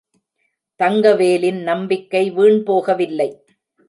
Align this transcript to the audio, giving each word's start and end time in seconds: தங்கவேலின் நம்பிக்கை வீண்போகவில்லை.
தங்கவேலின் 0.79 1.61
நம்பிக்கை 1.61 2.31
வீண்போகவில்லை. 2.31 3.29